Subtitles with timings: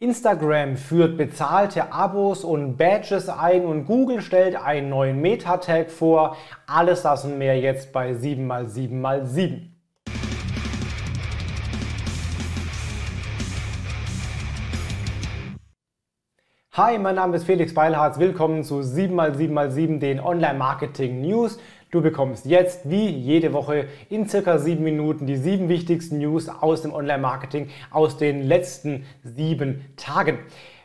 [0.00, 6.36] Instagram führt bezahlte Abos und Badges ein und Google stellt einen neuen Meta-Tag vor.
[6.68, 9.70] Alles das und mehr jetzt bei 7x7x7.
[16.74, 18.20] Hi, mein Name ist Felix Beilharz.
[18.20, 21.58] Willkommen zu 7x7x7, den Online-Marketing News.
[21.90, 26.82] Du bekommst jetzt wie jede Woche in circa sieben Minuten die sieben wichtigsten News aus
[26.82, 30.38] dem Online-Marketing aus den letzten sieben Tagen.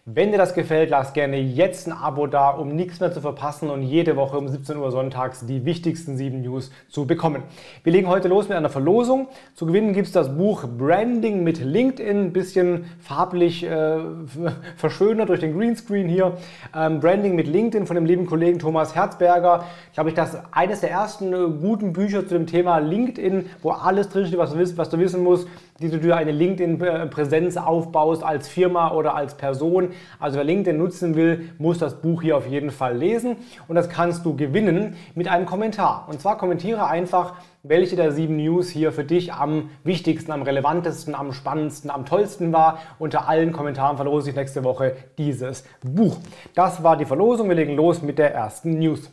[0.06, 3.70] Wenn dir das gefällt, lass gerne jetzt ein Abo da, um nichts mehr zu verpassen
[3.70, 7.44] und jede Woche um 17 Uhr sonntags die wichtigsten sieben News zu bekommen.
[7.86, 9.30] Wir legen heute los mit einer Verlosung.
[9.56, 14.00] Zu gewinnen gibt es das Buch Branding mit LinkedIn, ein bisschen farblich äh,
[14.75, 16.36] verschönert durch den Greenscreen hier.
[16.75, 19.64] Ähm, Branding mit LinkedIn von dem lieben Kollegen Thomas Herzberger.
[19.88, 23.72] Ich glaube, ich das eines der ersten äh, guten Bücher zu dem Thema LinkedIn, wo
[23.72, 25.47] alles drinsteht, was du, was du wissen musst
[25.79, 29.89] wie du dir eine LinkedIn-Präsenz aufbaust als Firma oder als Person.
[30.19, 33.89] Also wer LinkedIn nutzen will, muss das Buch hier auf jeden Fall lesen und das
[33.89, 36.07] kannst du gewinnen mit einem Kommentar.
[36.09, 41.15] Und zwar kommentiere einfach, welche der sieben News hier für dich am wichtigsten, am relevantesten,
[41.15, 42.80] am spannendsten, am tollsten war.
[42.99, 46.17] Unter allen Kommentaren verlose ich nächste Woche dieses Buch.
[46.55, 47.47] Das war die Verlosung.
[47.47, 49.09] Wir legen los mit der ersten News.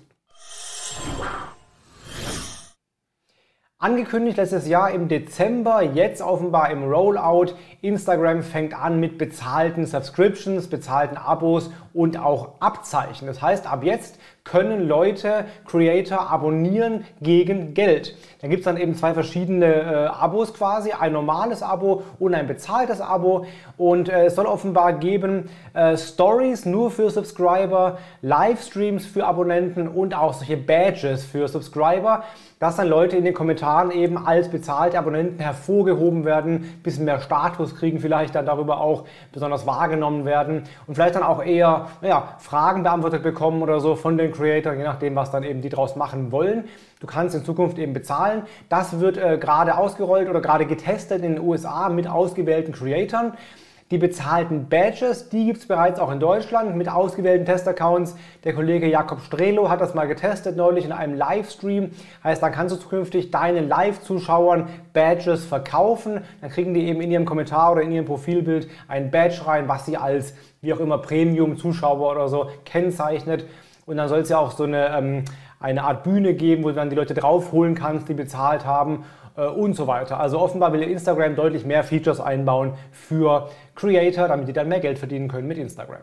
[3.82, 7.54] Angekündigt letztes Jahr im Dezember, jetzt offenbar im Rollout.
[7.80, 13.26] Instagram fängt an mit bezahlten Subscriptions, bezahlten Abos und auch Abzeichen.
[13.26, 18.16] Das heißt, ab jetzt können Leute Creator abonnieren gegen Geld.
[18.40, 22.46] Da gibt es dann eben zwei verschiedene äh, Abos quasi, ein normales Abo und ein
[22.46, 23.44] bezahltes Abo.
[23.76, 30.14] Und äh, es soll offenbar geben äh, Stories nur für Subscriber, Livestreams für Abonnenten und
[30.14, 32.24] auch solche Badges für Subscriber,
[32.58, 37.76] dass dann Leute in den Kommentaren eben als bezahlte Abonnenten hervorgehoben werden, bisschen mehr Status
[37.76, 42.82] kriegen, vielleicht dann darüber auch besonders wahrgenommen werden und vielleicht dann auch eher ja, Fragen
[42.82, 46.32] beantwortet bekommen oder so von den Creator, je nachdem, was dann eben die draus machen
[46.32, 46.64] wollen.
[47.00, 48.42] Du kannst in Zukunft eben bezahlen.
[48.68, 53.32] Das wird äh, gerade ausgerollt oder gerade getestet in den USA mit ausgewählten Creatoren.
[53.90, 58.14] Die bezahlten Badges, die gibt es bereits auch in Deutschland mit ausgewählten Testaccounts.
[58.44, 61.90] Der Kollege Jakob Strelo hat das mal getestet neulich in einem Livestream.
[62.22, 66.20] Heißt, dann kannst du zukünftig deinen Live-Zuschauern Badges verkaufen.
[66.40, 69.86] Dann kriegen die eben in ihrem Kommentar oder in ihrem Profilbild ein Badge rein, was
[69.86, 73.44] sie als wie auch immer Premium-Zuschauer oder so kennzeichnet.
[73.86, 75.24] Und dann soll es ja auch so eine, ähm,
[75.58, 79.04] eine Art Bühne geben, wo du dann die Leute draufholen kannst, die bezahlt haben
[79.36, 80.18] äh, und so weiter.
[80.20, 84.98] Also offenbar will Instagram deutlich mehr Features einbauen für Creator, damit die dann mehr Geld
[84.98, 86.02] verdienen können mit Instagram.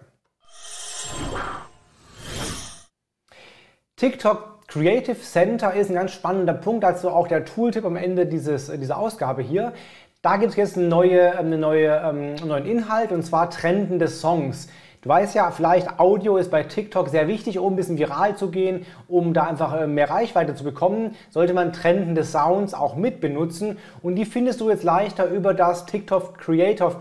[3.96, 8.68] TikTok Creative Center ist ein ganz spannender Punkt, dazu auch der Tooltip am Ende dieses,
[8.68, 9.74] dieser Ausgabe hier.
[10.22, 14.08] Da gibt es jetzt eine neue, eine neue, ähm, einen neuen Inhalt und zwar trendende
[14.08, 14.68] Songs.
[15.08, 18.52] Du weißt ja, vielleicht Audio ist bei TikTok sehr wichtig, um ein bisschen viral zu
[18.52, 23.22] gehen, um da einfach äh, mehr Reichweite zu bekommen, sollte man trendende Sounds auch mit
[23.22, 26.94] benutzen und die findest du jetzt leichter über das TikTok Creative,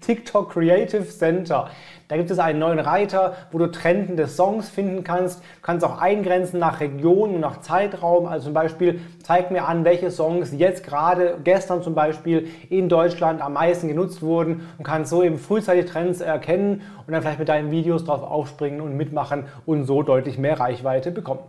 [0.00, 1.68] TikTok Creative Center.
[2.10, 5.38] Da gibt es einen neuen Reiter, wo du trendende Songs finden kannst.
[5.38, 8.26] Du kannst auch eingrenzen nach Region und nach Zeitraum.
[8.26, 13.40] Also zum Beispiel zeig mir an, welche Songs jetzt gerade, gestern zum Beispiel, in Deutschland
[13.40, 17.48] am meisten genutzt wurden und kannst so eben frühzeitig Trends erkennen und dann vielleicht mit
[17.48, 21.44] deinen Videos drauf aufspringen und mitmachen und so deutlich mehr Reichweite bekommen.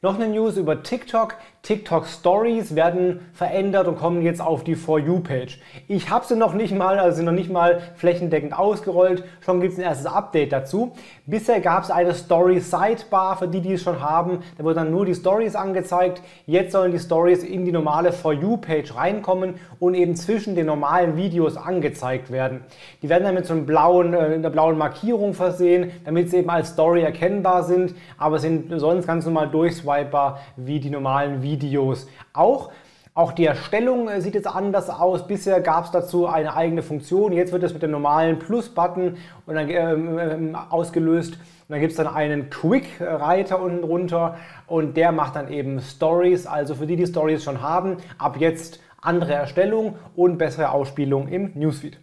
[0.00, 1.34] Noch eine News über TikTok.
[1.62, 5.60] TikTok Stories werden verändert und kommen jetzt auf die For You Page.
[5.88, 9.24] Ich habe sie noch nicht mal, also noch nicht mal flächendeckend ausgerollt.
[9.44, 10.92] Schon gibt es ein erstes Update dazu.
[11.26, 14.38] Bisher gab es eine Story Sidebar für die, die es schon haben.
[14.56, 16.22] Da wird dann nur die Stories angezeigt.
[16.46, 20.64] Jetzt sollen die Stories in die normale For You Page reinkommen und eben zwischen den
[20.64, 22.64] normalen Videos angezeigt werden.
[23.02, 26.48] Die werden dann mit so einem blauen, äh, einer blauen Markierung versehen, damit sie eben
[26.48, 31.49] als Story erkennbar sind, aber sind sonst ganz normal durchswipebar wie die normalen Videos.
[31.50, 32.70] Videos auch.
[33.12, 35.26] Auch die Erstellung äh, sieht jetzt anders aus.
[35.26, 37.32] Bisher gab es dazu eine eigene Funktion.
[37.32, 39.16] Jetzt wird es mit dem normalen Plus-Button
[39.48, 41.34] ähm, ähm, ausgelöst.
[41.34, 44.36] Und dann gibt es dann einen Quick-Reiter unten drunter
[44.66, 46.46] und der macht dann eben Stories.
[46.46, 51.50] Also für die, die Stories schon haben, ab jetzt andere Erstellung und bessere Ausspielung im
[51.54, 51.98] Newsfeed.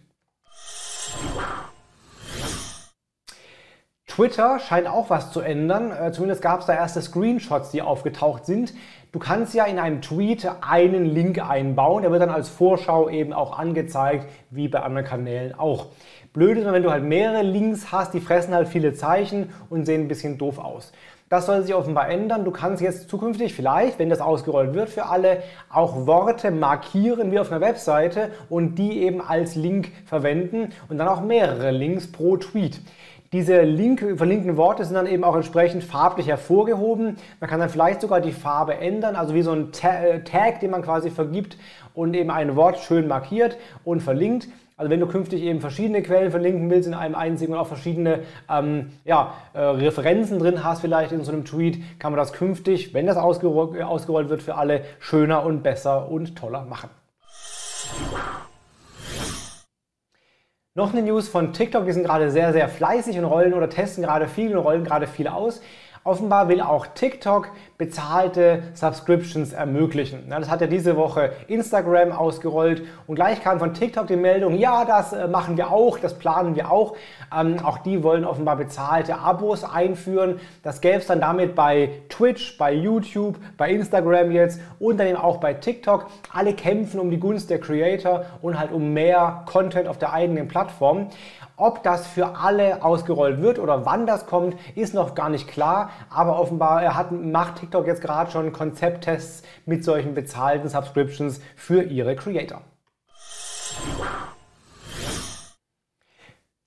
[4.18, 5.92] Twitter scheint auch was zu ändern.
[5.92, 8.74] Äh, zumindest gab es da erste Screenshots, die aufgetaucht sind.
[9.12, 13.32] Du kannst ja in einem Tweet einen Link einbauen, der wird dann als Vorschau eben
[13.32, 15.90] auch angezeigt, wie bei anderen Kanälen auch.
[16.34, 20.02] Blöd ist, wenn du halt mehrere Links hast, die fressen halt viele Zeichen und sehen
[20.02, 20.94] ein bisschen doof aus.
[21.30, 22.44] Das soll sich offenbar ändern.
[22.44, 27.38] Du kannst jetzt zukünftig vielleicht, wenn das ausgerollt wird für alle, auch Worte markieren wie
[27.38, 32.38] auf einer Webseite und die eben als Link verwenden und dann auch mehrere Links pro
[32.38, 32.80] Tweet.
[33.34, 37.18] Diese Link, verlinkten Worte sind dann eben auch entsprechend farblich hervorgehoben.
[37.42, 40.72] Man kann dann vielleicht sogar die Farbe ändern, also wie so ein äh, Tag, den
[40.72, 41.58] man quasi vergibt
[41.94, 44.48] und eben ein Wort schön markiert und verlinkt.
[44.78, 48.20] Also wenn du künftig eben verschiedene Quellen verlinken willst in einem einzigen und auch verschiedene
[48.50, 52.94] ähm, ja, äh, Referenzen drin hast vielleicht in so einem Tweet, kann man das künftig,
[52.94, 56.90] wenn das ausgerollt, ausgerollt wird für alle, schöner und besser und toller machen.
[60.78, 64.04] Noch eine News von TikTok, die sind gerade sehr, sehr fleißig und rollen oder testen
[64.04, 65.60] gerade viel und rollen gerade viel aus.
[66.08, 70.30] Offenbar will auch TikTok bezahlte Subscriptions ermöglichen.
[70.30, 74.86] das hat ja diese Woche Instagram ausgerollt und gleich kam von TikTok die Meldung, ja,
[74.86, 76.96] das äh, machen wir auch, das planen wir auch.
[77.38, 80.40] Ähm, auch die wollen offenbar bezahlte Abos einführen.
[80.64, 85.18] Das gäbe es dann damit bei Twitch, bei YouTube, bei Instagram jetzt und dann eben
[85.18, 86.08] auch bei TikTok.
[86.34, 90.48] Alle kämpfen um die Gunst der Creator und halt um mehr Content auf der eigenen
[90.48, 91.10] Plattform.
[91.60, 95.90] Ob das für alle ausgerollt wird oder wann das kommt, ist noch gar nicht klar.
[96.12, 102.16] Aber offenbar hat, macht TikTok jetzt gerade schon Konzepttests mit solchen bezahlten Subscriptions für ihre
[102.16, 102.62] Creator.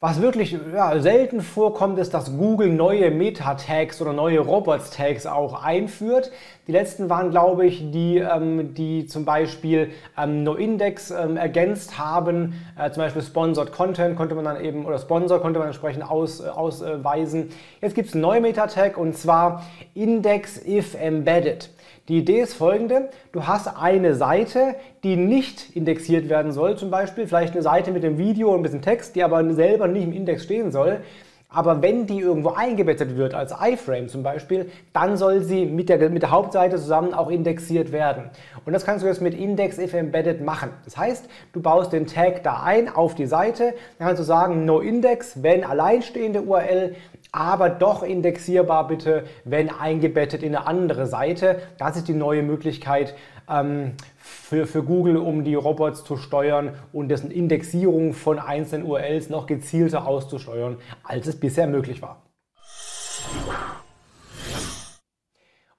[0.03, 6.33] Was wirklich ja, selten vorkommt, ist, dass Google neue Meta-Tags oder neue Robots-Tags auch einführt.
[6.67, 12.55] Die letzten waren, glaube ich, die, ähm, die zum Beispiel ähm, NoIndex ähm, ergänzt haben.
[12.79, 16.41] Äh, zum Beispiel Sponsored Content konnte man dann eben, oder Sponsor konnte man entsprechend aus,
[16.41, 17.51] äh, ausweisen.
[17.83, 21.69] Jetzt gibt es einen neuen Meta-Tag und zwar Index if Embedded.
[22.11, 24.75] Die Idee ist folgende, du hast eine Seite,
[25.05, 28.63] die nicht indexiert werden soll, zum Beispiel vielleicht eine Seite mit dem Video und ein
[28.65, 31.03] bisschen Text, die aber selber nicht im Index stehen soll.
[31.53, 36.09] Aber wenn die irgendwo eingebettet wird, als iFrame zum Beispiel, dann soll sie mit der,
[36.09, 38.31] mit der Hauptseite zusammen auch indexiert werden.
[38.65, 40.71] Und das kannst du jetzt mit Index if Embedded machen.
[40.85, 44.65] Das heißt, du baust den Tag da ein auf die Seite, dann kannst du sagen,
[44.65, 46.95] no index, wenn alleinstehende URL,
[47.33, 51.61] aber doch indexierbar bitte, wenn eingebettet in eine andere Seite.
[51.79, 53.15] Das ist die neue Möglichkeit
[53.49, 59.31] ähm, für, für Google, um die Robots zu steuern und dessen Indexierung von einzelnen URLs
[59.31, 62.23] noch gezielter auszusteuern, als es bisher möglich war.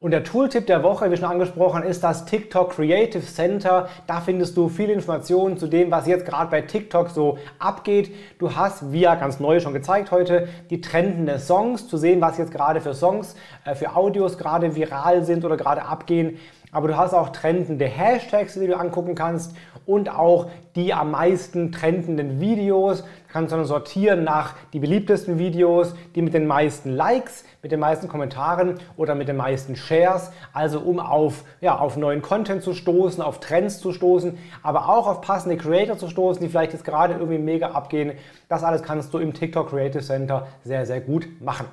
[0.03, 3.87] Und der Tooltip der Woche, wie schon angesprochen, ist das TikTok Creative Center.
[4.07, 8.11] Da findest du viele Informationen zu dem, was jetzt gerade bei TikTok so abgeht.
[8.39, 12.39] Du hast, wie ja ganz neu schon gezeigt heute, die trendenden Songs, zu sehen, was
[12.39, 16.39] jetzt gerade für Songs, äh, für Audios gerade viral sind oder gerade abgehen
[16.71, 21.71] aber du hast auch trendende Hashtags, die du angucken kannst und auch die am meisten
[21.71, 23.01] trendenden Videos.
[23.01, 27.79] Du kannst dann sortieren nach die beliebtesten Videos, die mit den meisten Likes, mit den
[27.79, 32.73] meisten Kommentaren oder mit den meisten Shares, also um auf, ja, auf neuen Content zu
[32.73, 36.85] stoßen, auf Trends zu stoßen, aber auch auf passende Creator zu stoßen, die vielleicht jetzt
[36.85, 38.13] gerade irgendwie mega abgehen.
[38.47, 41.65] Das alles kannst du im TikTok Creative Center sehr, sehr gut machen.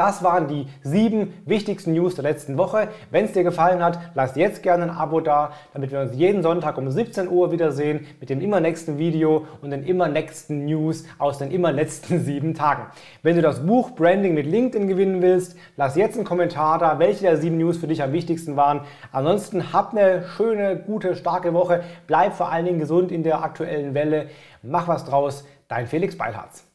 [0.00, 2.88] Das waren die sieben wichtigsten News der letzten Woche.
[3.10, 6.42] Wenn es dir gefallen hat, lass jetzt gerne ein Abo da, damit wir uns jeden
[6.42, 11.04] Sonntag um 17 Uhr wiedersehen mit dem immer nächsten Video und den immer nächsten News
[11.18, 12.84] aus den immer letzten sieben Tagen.
[13.22, 17.20] Wenn du das Buch Branding mit LinkedIn gewinnen willst, lass jetzt einen Kommentar da, welche
[17.20, 18.80] der sieben News für dich am wichtigsten waren.
[19.12, 21.84] Ansonsten hab eine schöne, gute, starke Woche.
[22.06, 24.28] Bleib vor allen Dingen gesund in der aktuellen Welle.
[24.62, 25.44] Mach was draus.
[25.68, 26.69] Dein Felix Beilharz.